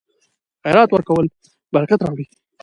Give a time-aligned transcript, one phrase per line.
[0.63, 1.25] خیرات ورکول
[1.75, 2.25] برکت راوړي.